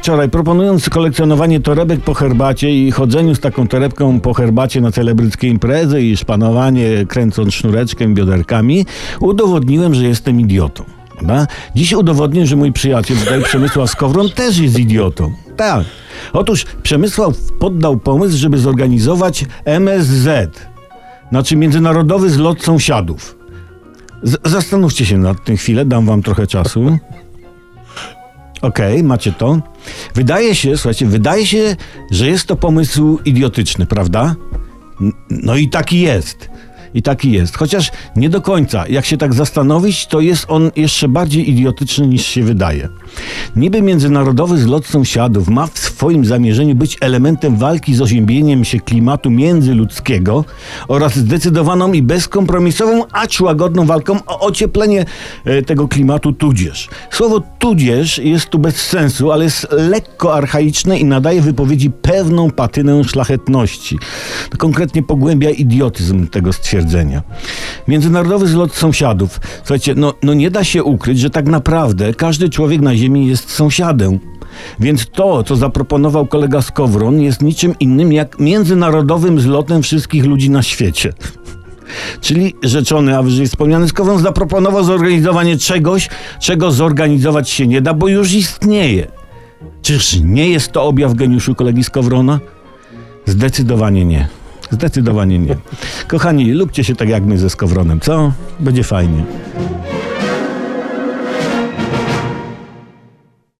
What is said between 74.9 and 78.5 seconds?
to, co zaproponował kolega Skowron, jest niczym innym jak